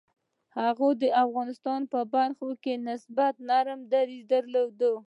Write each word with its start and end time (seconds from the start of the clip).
هغه 0.59 0.87
د 1.01 1.03
افغانستان 1.23 1.81
په 1.91 1.99
برخه 2.13 2.49
کې 2.63 2.73
نسبتاً 2.87 3.37
نرم 3.49 3.79
دریځ 3.93 4.23
درلود. 4.33 4.79